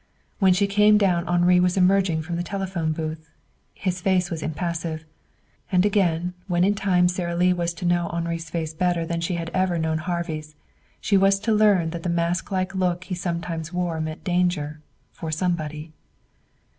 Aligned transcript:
When 0.39 0.51
she 0.51 0.65
came 0.65 0.97
down 0.97 1.27
Henri 1.27 1.59
was 1.59 1.77
emerging 1.77 2.23
from 2.23 2.35
the 2.35 2.41
telephone 2.41 2.91
booth. 2.91 3.29
His 3.75 4.01
face 4.01 4.31
was 4.31 4.41
impassive. 4.41 5.05
And 5.71 5.85
again 5.85 6.33
when 6.47 6.63
in 6.63 6.73
time 6.73 7.07
Sara 7.07 7.35
Lee 7.35 7.53
was 7.53 7.71
to 7.75 7.85
know 7.85 8.07
Henri's 8.09 8.49
face 8.49 8.73
better 8.73 9.05
than 9.05 9.21
she 9.21 9.35
had 9.35 9.51
ever 9.53 9.77
known 9.77 9.99
Harvey's, 9.99 10.55
she 10.99 11.17
was 11.17 11.37
to 11.41 11.53
learn 11.53 11.91
that 11.91 12.01
the 12.01 12.09
masklike 12.09 12.73
look 12.73 13.03
he 13.03 13.13
sometimes 13.13 13.71
wore 13.71 14.01
meant 14.01 14.23
danger 14.23 14.81
for 15.11 15.29
somebody. 15.31 15.91